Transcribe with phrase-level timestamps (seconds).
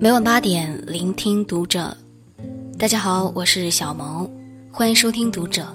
[0.00, 1.96] 每晚八点，聆听读者。
[2.78, 4.28] 大家好，我是小萌，
[4.70, 5.66] 欢迎收听读者。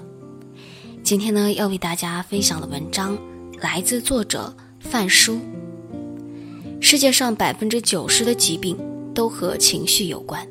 [1.02, 3.18] 今天呢，要为大家分享的文章
[3.60, 5.40] 来自作者范书。
[6.80, 8.76] 世界上百分之九十的疾病
[9.14, 10.46] 都和情绪有关，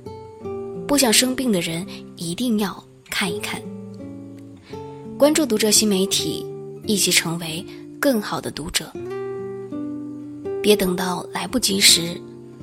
[0.87, 1.85] 不想生病的人
[2.17, 3.61] 一定要看一看。
[5.17, 6.45] 关注读者新媒体，
[6.85, 7.65] 一起成为
[7.99, 8.91] 更好的读者。
[10.61, 12.19] 别等到来不及时，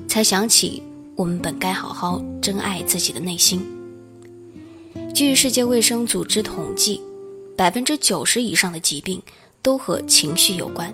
[0.07, 0.83] 才想起
[1.17, 3.59] 我们本该好好珍爱自己的内心。
[5.15, 7.01] 据世界卫生组织统计，
[7.55, 9.19] 百分之九十以上的疾病
[9.63, 10.93] 都和情绪有关。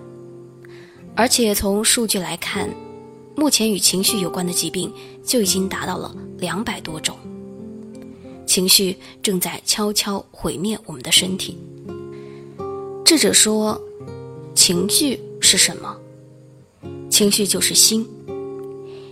[1.14, 2.70] 而且从数据来看，
[3.36, 4.90] 目前与情绪有关的疾病
[5.22, 7.18] 就已经达到了两百多种。
[8.46, 11.58] 情绪正在悄悄毁灭我们的身体。
[13.04, 13.78] 智者说
[14.56, 15.94] ：“情绪是什么？
[17.10, 18.08] 情绪就是心。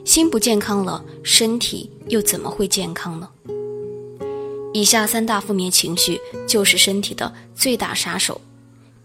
[0.04, 3.28] 心不健康了，身体又怎么会健康呢？”
[4.74, 6.18] 以下三大负面情绪
[6.48, 8.40] 就是身体的最大杀手，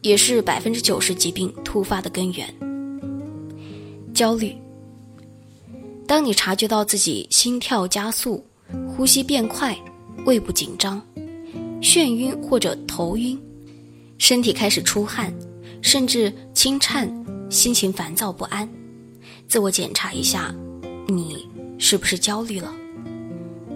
[0.02, 2.48] 也是百分之九十疾病突发的根源。
[4.14, 4.56] 焦虑。
[6.08, 8.42] 当你察觉到自己心跳加速、
[8.88, 9.78] 呼吸变快、
[10.26, 11.02] 胃部紧张、
[11.82, 13.38] 眩晕或者头晕，
[14.18, 15.34] 身体开始出汗，
[15.82, 17.14] 甚至轻颤，
[17.50, 18.68] 心情烦躁不安，
[19.50, 20.56] 自我检查一下，
[21.78, 22.74] 是不是焦虑了？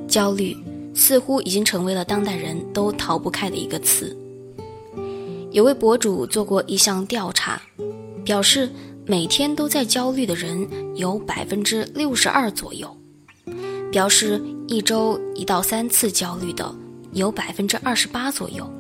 [0.08, 0.58] 焦虑
[0.94, 4.16] 似乎已经成为了当代人都逃不开的一个词。
[5.52, 7.62] 有位博主做过一项调查，
[8.24, 8.70] 表示。
[9.08, 12.96] 每天都在焦虑的人有百分之六十二左右，
[13.92, 16.74] 表示一周一到三次焦虑的
[17.12, 18.72] 有百分之二十八左右，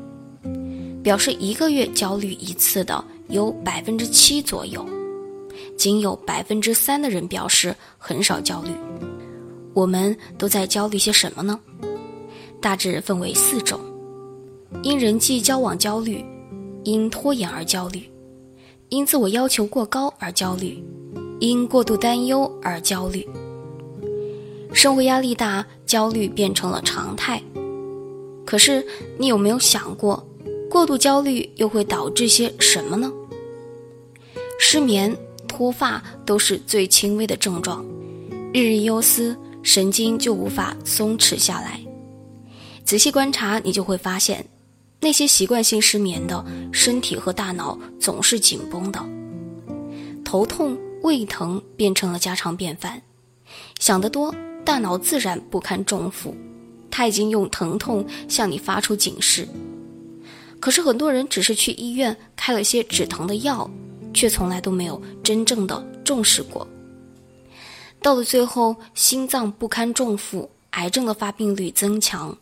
[1.04, 4.88] 表示一个月焦虑一次的有百分之七左右，
[5.76, 8.70] 仅有百分之三的人表示很少焦虑。
[9.74, 11.60] 我们都在焦虑些什么呢？
[12.60, 13.80] 大致分为四种：
[14.84, 16.24] 因人际交往焦虑，
[16.84, 18.04] 因拖延而焦虑。
[18.90, 20.84] 因自我要求过高而焦虑，
[21.40, 23.26] 因过度担忧而焦虑。
[24.74, 27.42] 生活压力大，焦虑变成了常态。
[28.46, 28.86] 可是，
[29.18, 30.28] 你有没有想过，
[30.70, 33.10] 过度焦虑又会导致些什么呢？
[34.60, 35.16] 失眠、
[35.48, 37.86] 脱发都是最轻微的症状。
[38.54, 41.80] 日日忧思，神经就无法松弛下来。
[42.84, 44.46] 仔细观察，你就会发现。
[45.04, 49.04] 那些习惯性失眠的，身体和大脑总是紧绷的，
[50.24, 53.02] 头痛、胃疼变成了家常便饭。
[53.80, 54.32] 想得多，
[54.64, 56.36] 大脑自然不堪重负，
[56.92, 59.48] 他已经用疼痛向你发出警示。
[60.60, 63.68] 可是很多人只是去医院开了些止疼的药，
[64.14, 66.68] 却从来都没有真正的重视过。
[68.01, 72.35] 到了最后，心脏不堪重负，癌症的发病率增强。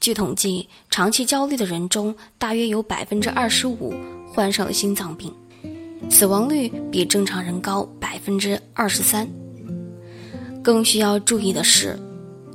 [0.00, 3.94] 据统计，长期焦虑的人中，大约有百分之二十五
[4.32, 5.30] 患上了心脏病，
[6.08, 9.28] 死亡率比正常人高百分之二十三。
[10.62, 11.98] 更需要注意的是，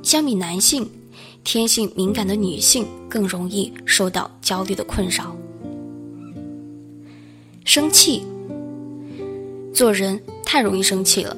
[0.02, 0.90] 相比男性，
[1.44, 5.36] 天性敏感的女性更容易受到焦虑的困扰。
[7.64, 8.24] 生气，
[9.72, 11.36] 做人太容易生气了，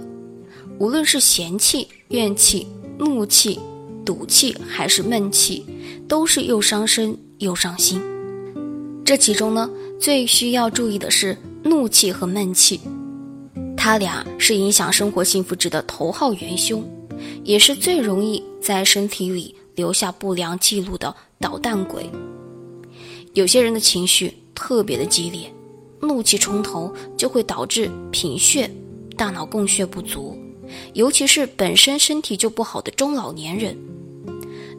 [0.81, 2.67] 无论是嫌弃、怨气、
[2.99, 3.61] 怒气、
[4.05, 5.65] 赌气还是闷气。
[6.09, 8.03] 都是又伤身又伤心。
[9.05, 9.71] 这其中呢，
[10.01, 12.81] 最需要注意的是怒气和闷气，
[13.77, 16.85] 它俩是影响生活幸福值的头号元凶，
[17.45, 22.11] 也是最容易在身体里留下不良记录的捣蛋鬼。
[23.35, 25.49] 有些人的情绪特别的激烈，
[26.01, 28.69] 怒气冲头就会导致贫血、
[29.17, 30.37] 大脑供血不足，
[30.95, 33.77] 尤其是本身身体就不好的中老年人。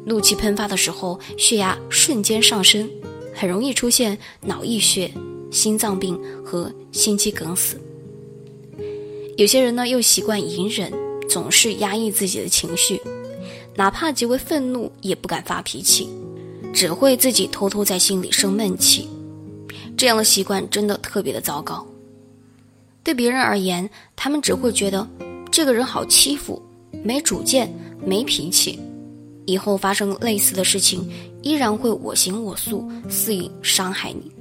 [0.05, 2.89] 怒气喷发的时候，血压瞬间上升，
[3.35, 5.11] 很容易出现脑溢血、
[5.51, 7.79] 心脏病和心肌梗死。
[9.37, 10.91] 有些人呢，又习惯隐忍，
[11.29, 12.99] 总是压抑自己的情绪，
[13.75, 16.09] 哪怕极为愤怒，也不敢发脾气，
[16.73, 19.07] 只会自己偷偷在心里生闷气。
[19.95, 21.85] 这样的习惯真的特别的糟糕。
[23.03, 25.07] 对别人而言，他们只会觉得
[25.51, 26.61] 这个人好欺负，
[27.03, 27.69] 没主见，
[28.05, 28.79] 没脾气。
[29.45, 31.05] 以后发生类似的事情，
[31.41, 34.31] 依然会我行我素，肆意伤害你。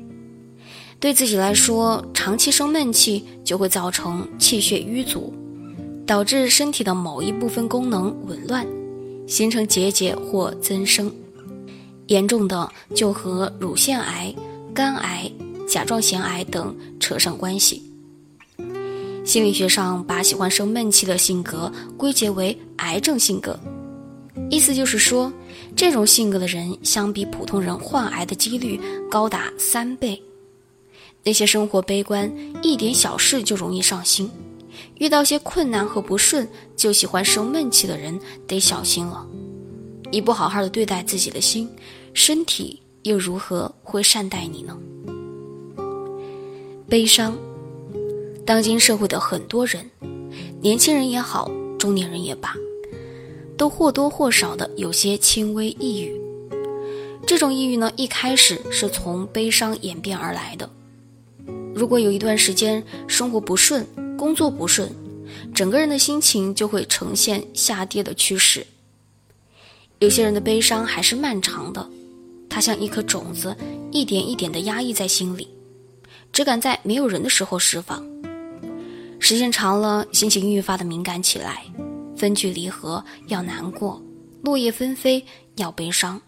[1.01, 5.33] 对自己来说，长期生闷气就会造成气血瘀阻，
[6.07, 8.65] 导致身体的某一部分功能紊乱，
[9.27, 11.11] 形成结节或增生。
[12.07, 14.33] 严重的就和乳腺癌、
[14.73, 15.29] 肝癌、
[15.67, 17.83] 甲状腺癌等扯上关系。
[19.25, 23.59] 心理学上把喜欢生闷气的性格归结为癌症性格，
[24.51, 25.33] 意思就是说，
[25.77, 28.81] 这种性格的人相比普通人患癌的几率
[29.11, 30.21] 高达三倍。
[31.23, 32.33] 那些生活悲观、
[32.63, 34.29] 一点小事就容易上心、
[34.99, 39.27] 遇到些困难和不顺就喜欢生闷气的人，得小心了。
[40.11, 41.69] 你不好好的对待自己的心，
[42.15, 44.77] 身体又如何会善待你呢？
[46.89, 47.39] 悲伤，
[48.51, 49.89] 当今社会的很多人，
[50.61, 51.49] 年轻人也好，
[51.79, 52.53] 中年人也罢，
[53.57, 56.21] 都或多或少的有些轻微抑郁。
[57.25, 60.69] 这种抑郁呢，一开始是从悲伤演变而来的。
[61.73, 63.87] 如果有一段时间生活不顺、
[64.19, 64.91] 工作不顺，
[65.55, 68.67] 整个人的心情就会呈现下跌的趋势。
[70.01, 71.89] 有些人的悲伤还是漫长的，
[72.49, 73.57] 它像一颗种子，
[73.93, 75.47] 一点一点的压抑在心里，
[76.33, 78.05] 只敢在没有人的时候释放。
[79.23, 81.63] 时间长了，心情愈发的敏感起来，
[82.17, 84.03] 分居离合要难过，
[84.43, 85.25] 落叶纷飞
[85.57, 86.21] 要悲伤，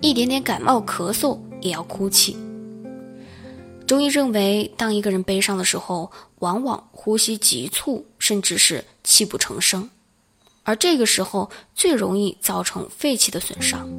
[0.00, 2.36] 一点点感冒咳嗽也要哭泣。
[3.86, 9.90] 中医认为，当一个人悲伤的时候，往往呼吸急促，甚至是泣不成声。
[10.62, 13.90] 而这个时候最容易造成肺气的损伤。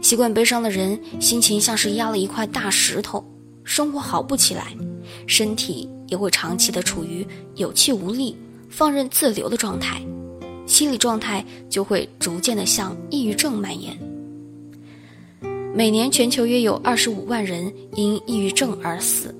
[0.00, 3.24] 习惯悲伤的人，心情像是压了一块大石头，
[3.64, 4.76] 生活好不起来，
[5.30, 7.24] 身体也会长期的处于
[7.54, 8.36] 有气无力、
[8.68, 10.02] 放任自流的状态，
[10.66, 13.96] 心理状态就会逐渐的向抑郁症蔓延。
[15.72, 19.32] 每年全球约有二十五万人因抑郁症而死，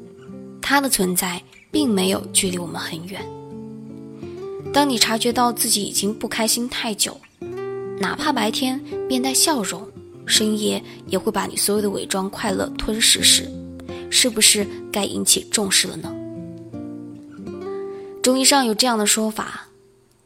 [0.62, 1.42] 它的存在
[1.72, 3.20] 并没有距离我们很远。
[4.72, 7.20] 当你察觉到自己已经不开心太久，
[7.98, 9.84] 哪怕白天面带笑容，
[10.24, 13.50] 深夜也会把你所有的伪装快乐吞噬时，
[14.10, 16.14] 是不是该引起重视了呢？
[18.22, 19.68] 中医上有这样的说法：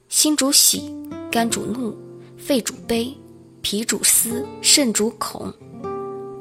[0.08, 0.92] 心主喜，
[1.30, 1.96] 肝主怒，
[2.36, 3.14] 肺主悲，
[3.60, 5.52] 脾主思，肾主恐。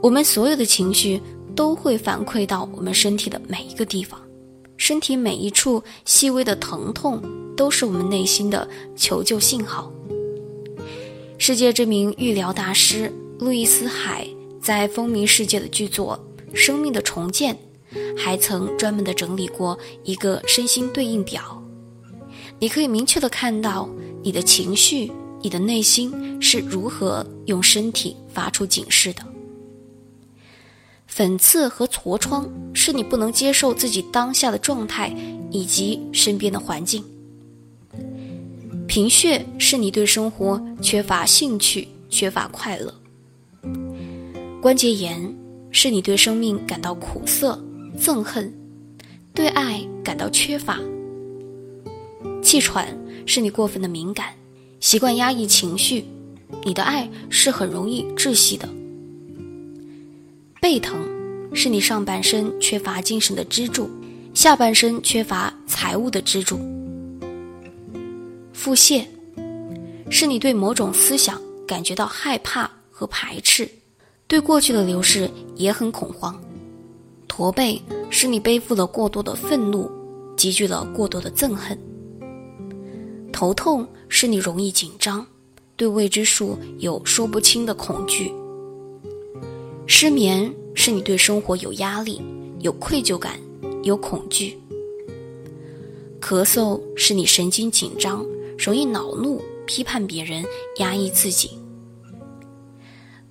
[0.02, 1.22] 我们所有的情绪
[1.56, 4.20] 都会反馈到我们身体的每一个地方，
[4.78, 7.22] 身体每一处细微的疼痛。
[7.56, 9.94] 都是我们内心的求救信号。
[11.38, 14.28] 世界知名预疗大师路易斯·海
[14.60, 16.20] 在风靡世界的剧作
[16.54, 17.56] 《生命的重建》，
[18.18, 21.62] 还曾专门的整理过一个身心对应表。
[22.60, 23.90] 你可以明确的看到
[24.22, 25.12] 你的情绪、
[25.42, 29.26] 你的内心是如何用身体发出警示的。
[31.08, 35.16] 粉刺和痤疮是你不能接受自己当下的状态
[35.52, 37.04] 以及身边的环境。
[38.88, 42.92] 贫血是你对生活缺乏兴趣、缺乏快乐；
[44.62, 45.36] 关节炎
[45.74, 47.62] 是你对生命感到苦涩、
[48.00, 48.54] 憎恨，
[49.34, 50.76] 对爱感到缺乏；
[52.44, 52.88] 气喘
[53.26, 54.28] 是你过分的敏感，
[54.80, 56.06] 习惯压抑情绪，
[56.64, 58.68] 你的爱是很容易窒息的；
[60.62, 60.96] 背疼
[61.56, 63.90] 是你上半身缺乏精神的支柱，
[64.36, 66.60] 下半身缺乏财务的支柱。
[68.54, 69.04] 腹泻，
[70.12, 73.68] 是你对某种思想感觉到害怕和排斥，
[74.28, 76.40] 对过去的流逝也很恐慌。
[77.28, 79.90] 驼背是你背负了过多的愤怒，
[80.36, 81.78] 积聚了过多的憎恨。
[83.32, 85.26] 头痛是你容易紧张，
[85.76, 88.32] 对未知数有说不清的恐惧。
[89.88, 92.22] 失眠是你对生活有压力，
[92.60, 93.40] 有愧疚感，
[93.84, 94.58] 有恐惧。
[96.22, 98.26] 咳嗽是你神经紧张。
[98.56, 100.46] 容易恼怒、批判别人、
[100.78, 101.58] 压抑自己。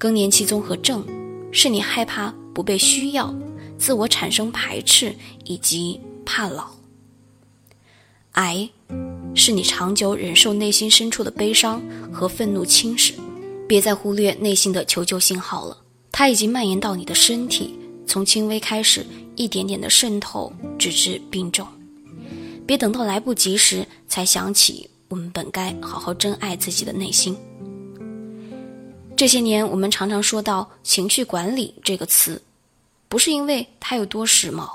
[0.03, 1.07] 更年期综合症
[1.53, 3.33] 是你害怕不被需要、
[3.79, 6.73] 自我产生排斥以及怕老。
[8.33, 8.69] 癌
[9.37, 11.81] 是你长久忍受内心深处的悲伤
[12.13, 13.13] 和愤怒侵蚀。
[13.69, 15.79] 别再忽略内心的求救信号了，
[16.11, 17.73] 它已经蔓延到你的身体，
[18.05, 19.07] 从轻微开始，
[19.37, 21.65] 一点点的渗透，直至病重。
[22.67, 24.91] 别等到来不及时才想起。
[25.07, 27.37] 我们本该好好珍爱自己的内心。
[29.17, 32.43] 这些年，我们常常说到“情绪管理”这个词，
[33.09, 34.69] 不是因为它有多时髦，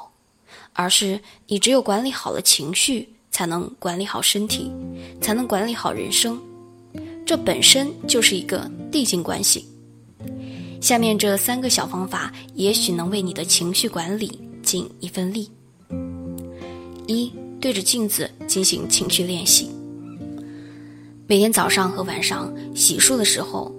[0.73, 4.71] 而是你只有管理好了情绪，才能管理好身体，
[5.19, 6.39] 才能管理好人生。
[7.25, 9.67] 这本身就是一个递进关系。
[10.79, 15.51] 下面这三个小方法，也许能为你的情绪管理尽一份力。
[17.05, 19.69] 一，对着镜子进行情绪练习。
[21.25, 23.73] 每天早上和晚上洗漱的时候，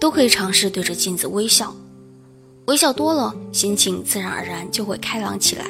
[0.00, 1.76] 都可以尝试对着镜子微笑。
[2.66, 5.66] 微笑多了，心情自然而然就会开朗起来。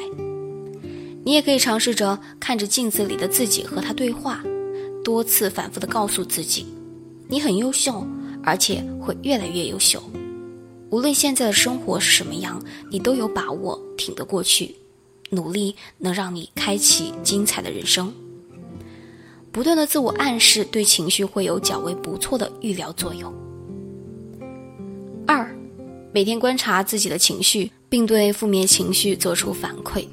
[1.24, 4.42] 你也可以尝试着看着镜子里的自己和他对话，
[5.04, 6.66] 多次反复的告诉自己，
[7.28, 8.06] 你很优秀，
[8.42, 10.02] 而且会越来越优秀。
[10.90, 14.76] 无论现在的生活是什么样，你都有把握挺得过去。
[15.32, 18.12] 努力能让你开启精彩的人生。
[19.52, 23.32] 不断的自我暗示对情绪会有较为不错的预疗作用。
[25.32, 25.48] 二，
[26.12, 30.04] 每天观察自己的情绪，并对负面情绪做出反馈。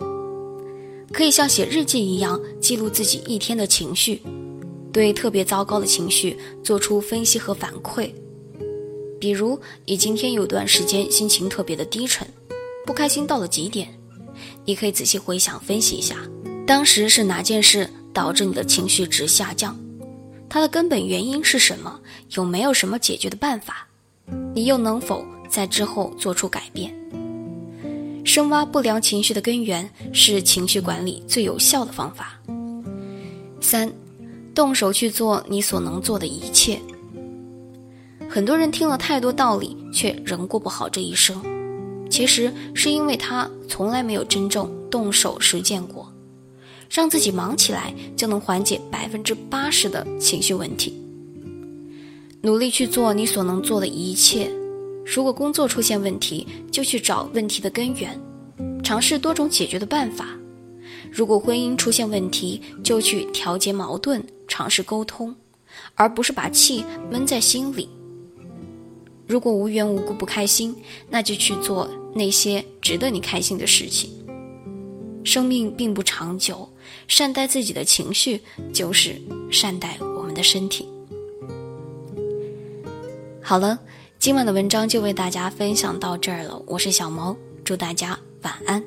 [1.11, 4.21] 可以像写日记一样记录自己一天的情绪，
[4.93, 8.11] 对特别糟糕的情绪做出分析和反馈。
[9.19, 12.27] 比如，你今天有段时间心情特别的低沉，
[12.85, 13.87] 不开心到了极点，
[14.65, 16.17] 你可以仔细回想分析一下，
[16.67, 19.75] 当时是哪件事导致你的情绪值下降？
[20.47, 22.01] 它的根本原因是什么？
[22.35, 23.86] 有没有什么解决的办法？
[24.53, 26.93] 你又能否在之后做出改变？
[28.25, 32.39] 深挖不良情绪的根源是情绪管理最有效的方法。
[33.61, 33.91] 三，
[34.53, 36.79] 动手去做你所能做的一切。
[38.29, 41.41] 很多人听了太多道理，却仍过不好这一生，
[42.09, 46.11] 其实是因为他从来没有真正动手实践过。
[46.89, 51.01] 让自己忙起来，就能缓解百分之八十的情绪问题。
[52.47, 54.49] 努力去做你所能做的一切。
[55.05, 58.17] 如果工作出现问题，就去找问题的根源，
[58.81, 60.23] 尝试多种解决的办法；
[61.11, 65.35] 如果婚姻出现问题，就去调节矛盾，尝试沟通，
[65.95, 67.89] 而不是把气闷在心里。
[69.27, 70.73] 如果无缘无故不开心，
[71.09, 74.09] 那就去做那些值得你开心的事情。
[75.25, 76.69] 生命并不长久，
[77.09, 78.39] 善待自己的情绪，
[78.71, 80.87] 就是善待我们的身体。
[83.47, 83.79] 好了，
[84.19, 86.61] 今晚的文章就为大家分享到这儿了。
[86.67, 88.83] 我是小毛，祝大家晚安。